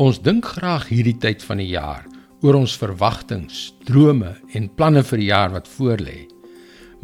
Ons 0.00 0.16
dink 0.24 0.46
graag 0.54 0.86
hierdie 0.88 1.18
tyd 1.20 1.42
van 1.44 1.58
die 1.60 1.74
jaar 1.74 2.06
oor 2.40 2.56
ons 2.56 2.72
verwagtinge, 2.80 3.52
drome 3.84 4.30
en 4.56 4.70
planne 4.72 5.02
vir 5.04 5.20
die 5.20 5.26
jaar 5.28 5.52
wat 5.52 5.68
voorlê. 5.68 6.22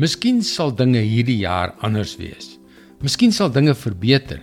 Miskien 0.01 0.39
sal 0.41 0.73
dinge 0.73 1.03
hierdie 1.05 1.43
jaar 1.43 1.75
anders 1.85 2.15
wees. 2.17 2.55
Miskien 3.05 3.37
sal 3.37 3.53
dinge 3.53 3.75
verbeter 3.77 4.41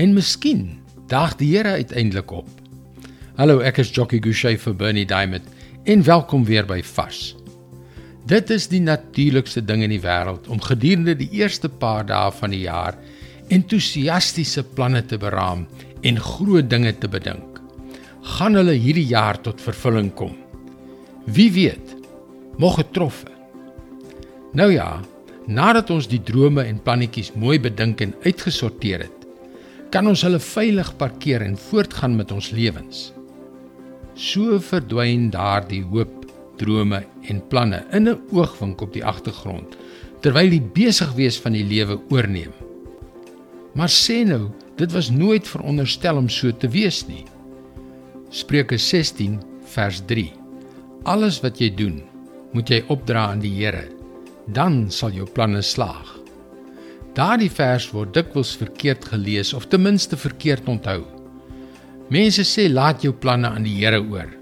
en 0.00 0.16
miskien 0.16 0.78
daag 1.12 1.36
die 1.36 1.50
Here 1.52 1.76
uiteindelik 1.82 2.32
op. 2.32 2.48
Hallo, 3.36 3.60
ek 3.60 3.82
is 3.84 3.92
Jockey 3.92 4.24
Gouchee 4.24 4.56
vir 4.56 4.78
Bernie 4.80 5.04
Diamond 5.04 5.52
en 5.84 6.08
welkom 6.08 6.48
weer 6.48 6.64
by 6.64 6.80
Fas. 6.80 7.34
Dit 8.24 8.48
is 8.56 8.70
die 8.72 8.80
natuurlikste 8.80 9.60
ding 9.60 9.84
in 9.84 9.92
die 9.92 10.00
wêreld 10.00 10.48
om 10.48 10.64
gedurende 10.64 11.18
die 11.20 11.28
eerste 11.44 11.68
paar 11.68 12.08
dae 12.08 12.32
van 12.40 12.56
die 12.56 12.64
jaar 12.64 12.96
entoesiastiese 13.52 14.64
planne 14.72 15.04
te 15.04 15.20
beraam 15.20 15.66
en 16.00 16.28
groot 16.32 16.72
dinge 16.72 16.96
te 16.96 17.10
bedink 17.20 17.52
gaan 18.22 18.54
hulle 18.54 18.74
hierdie 18.78 19.08
jaar 19.10 19.40
tot 19.42 19.60
vervulling 19.60 20.12
kom. 20.14 20.36
Wie 21.26 21.50
weet, 21.52 21.96
mag 22.58 22.76
getroffe. 22.78 23.30
Nou 24.54 24.68
ja, 24.70 25.00
nadat 25.46 25.90
ons 25.90 26.06
die 26.10 26.22
drome 26.22 26.62
en 26.62 26.78
plannetjies 26.82 27.32
mooi 27.34 27.58
bedink 27.62 28.00
en 28.04 28.14
uitgesorteer 28.22 29.06
het, 29.08 29.26
kan 29.92 30.06
ons 30.08 30.22
hulle 30.24 30.38
veilig 30.40 30.92
parkeer 31.00 31.42
en 31.44 31.58
voortgaan 31.58 32.14
met 32.16 32.30
ons 32.32 32.52
lewens. 32.54 33.10
So 34.14 34.60
verdwyn 34.62 35.30
daardie 35.32 35.82
hoop, 35.90 36.22
drome 36.60 37.02
en 37.26 37.42
planne 37.48 37.82
in 37.92 38.08
'n 38.08 38.20
oogwink 38.30 38.80
op 38.80 38.92
die 38.92 39.04
agtergrond 39.04 39.76
terwyl 40.22 40.50
die 40.50 40.62
besig 40.62 41.12
wees 41.18 41.40
van 41.40 41.52
die 41.52 41.64
lewe 41.64 41.98
oorneem. 42.10 42.52
Maar 43.74 43.88
sê 43.88 44.22
nou, 44.24 44.50
dit 44.76 44.92
was 44.92 45.10
nooit 45.10 45.48
veronderstel 45.48 46.16
om 46.16 46.28
so 46.28 46.52
te 46.52 46.68
wees 46.68 47.06
nie. 47.08 47.24
Spreuke 48.32 48.78
16 48.80 49.42
vers 49.74 49.98
3. 50.08 50.30
Alles 51.04 51.42
wat 51.44 51.58
jy 51.60 51.66
doen, 51.76 51.98
moet 52.56 52.70
jy 52.72 52.78
opdra 52.88 53.26
aan 53.28 53.42
die 53.42 53.50
Here, 53.58 53.82
dan 54.56 54.86
sal 54.88 55.12
jou 55.12 55.26
planne 55.28 55.60
slaag. 55.60 56.14
Daardie 57.12 57.50
vers 57.52 57.90
word 57.92 58.14
dikwels 58.16 58.54
verkeerd 58.56 59.04
gelees 59.10 59.52
of 59.52 59.66
ten 59.68 59.84
minste 59.84 60.16
verkeerd 60.16 60.64
onthou. 60.64 61.02
Mense 62.08 62.46
sê 62.48 62.70
laat 62.72 63.04
jou 63.04 63.12
planne 63.12 63.52
aan 63.52 63.68
die 63.68 63.76
Here 63.82 64.00
oor. 64.00 64.32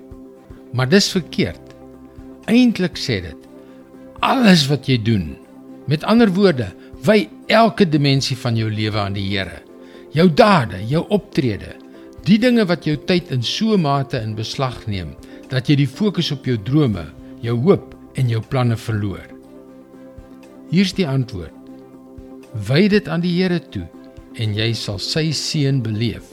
Maar 0.70 0.86
dis 0.94 1.10
verkeerd. 1.10 1.74
Eintlik 2.46 2.94
sê 2.94 3.18
dit 3.26 3.50
alles 4.22 4.68
wat 4.70 4.86
jy 4.86 5.00
doen. 5.02 5.32
Met 5.90 6.06
ander 6.06 6.30
woorde, 6.30 6.68
wy 7.02 7.24
elke 7.50 7.88
dimensie 7.88 8.38
van 8.38 8.54
jou 8.54 8.70
lewe 8.70 9.02
aan 9.02 9.18
die 9.18 9.26
Here. 9.32 9.64
Jou 10.14 10.28
dade, 10.30 10.78
jou 10.86 11.02
optrede, 11.10 11.79
Die 12.28 12.36
dinge 12.36 12.66
wat 12.68 12.84
jou 12.84 12.98
tyd 13.08 13.30
in 13.32 13.44
so 13.46 13.78
mate 13.80 14.20
in 14.20 14.34
beslag 14.36 14.82
neem 14.90 15.14
dat 15.50 15.70
jy 15.70 15.80
die 15.80 15.88
fokus 15.88 16.28
op 16.34 16.44
jou 16.46 16.58
drome, 16.62 17.06
jou 17.42 17.56
hoop 17.64 17.94
en 18.20 18.28
jou 18.28 18.42
planne 18.52 18.76
verloor. 18.78 19.24
Hier's 20.70 20.92
die 20.94 21.08
antwoord. 21.08 21.54
Wy 22.68 22.88
dit 22.92 23.08
aan 23.08 23.22
die 23.24 23.32
Here 23.38 23.58
toe 23.72 23.86
en 24.38 24.54
jy 24.54 24.68
sal 24.78 25.00
sy 25.02 25.30
seën 25.34 25.80
beleef. 25.82 26.26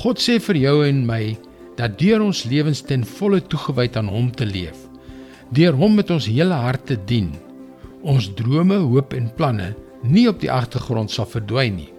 God 0.00 0.22
sê 0.22 0.38
vir 0.40 0.58
jou 0.60 0.76
en 0.86 1.02
my 1.08 1.34
dat 1.76 1.98
deur 2.00 2.22
ons 2.24 2.44
lewens 2.48 2.82
ten 2.86 3.04
volle 3.18 3.42
toegewyd 3.42 3.96
aan 3.98 4.10
hom 4.12 4.30
te 4.34 4.46
leef, 4.48 4.76
deur 5.52 5.76
hom 5.76 5.96
met 5.98 6.10
ons 6.12 6.28
hele 6.28 6.56
hart 6.56 6.86
te 6.90 6.96
dien, 7.08 7.30
ons 8.02 8.28
drome, 8.38 8.78
hoop 8.82 9.14
en 9.16 9.30
planne 9.36 9.72
nie 10.02 10.26
op 10.30 10.40
die 10.42 10.50
agtergrond 10.52 11.12
sal 11.12 11.28
verdwyn 11.28 11.78
nie, 11.78 11.92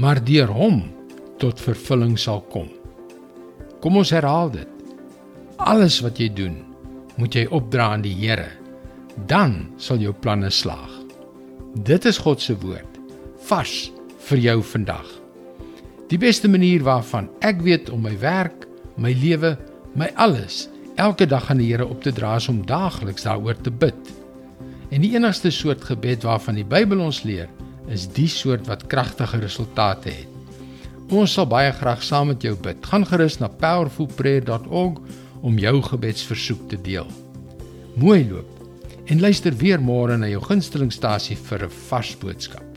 maar 0.00 0.20
deur 0.24 0.52
hom 0.54 0.82
tot 1.40 1.60
vervulling 1.60 2.18
sal 2.20 2.42
kom. 2.52 2.68
Kom 3.80 3.96
ons 3.96 4.12
herhaal 4.12 4.52
dit. 4.52 4.68
Alles 5.60 6.00
wat 6.04 6.20
jy 6.20 6.28
doen, 6.32 6.58
moet 7.16 7.36
jy 7.36 7.46
opdra 7.52 7.90
aan 7.94 8.04
die 8.04 8.14
Here. 8.16 8.48
Dan 9.28 9.72
sal 9.80 10.00
jou 10.00 10.12
planne 10.12 10.50
slaag. 10.52 10.92
Dit 11.86 12.06
is 12.08 12.20
God 12.20 12.40
se 12.42 12.56
woord 12.60 12.86
vars 13.48 13.90
vir 14.28 14.40
jou 14.44 14.60
vandag. 14.72 15.06
Die 16.10 16.18
beste 16.20 16.48
manier 16.50 16.84
waarvan 16.86 17.30
ek 17.46 17.62
weet 17.64 17.88
om 17.90 18.02
my 18.04 18.12
werk, 18.20 18.66
my 19.00 19.12
lewe, 19.16 19.56
my 19.98 20.10
alles 20.20 20.68
elke 21.00 21.26
dag 21.26 21.48
aan 21.50 21.62
die 21.62 21.70
Here 21.70 21.86
op 21.88 22.02
te 22.04 22.12
dra 22.12 22.36
is 22.36 22.48
om 22.52 22.60
daagliks 22.66 23.24
daaroor 23.24 23.56
te 23.64 23.72
bid. 23.72 24.12
En 24.90 25.00
die 25.04 25.14
enigste 25.16 25.52
soort 25.54 25.86
gebed 25.88 26.26
waarvan 26.26 26.58
die 26.60 26.66
Bybel 26.66 27.00
ons 27.00 27.22
leer, 27.24 27.48
is 27.88 28.08
die 28.12 28.28
soort 28.28 28.68
wat 28.68 28.86
kragtige 28.90 29.40
resultate 29.40 30.12
het. 30.12 30.39
Ons 31.10 31.32
sal 31.34 31.48
baie 31.50 31.72
graag 31.74 32.04
saam 32.06 32.28
met 32.30 32.44
jou 32.46 32.52
bid. 32.62 32.78
Gaan 32.86 33.02
gerus 33.08 33.40
na 33.40 33.48
powerfulprayer.org 33.50 35.00
om 35.42 35.58
jou 35.58 35.74
gebedsversoek 35.82 36.68
te 36.70 36.78
deel. 36.86 37.10
Mooi 37.98 38.22
loop. 38.30 38.46
En 39.10 39.18
luister 39.18 39.56
weer 39.58 39.82
môre 39.82 40.14
na 40.16 40.30
jou 40.30 40.42
gunstelingstasie 40.44 41.36
vir 41.36 41.66
'n 41.66 41.76
vars 41.90 42.14
boodskap. 42.14 42.69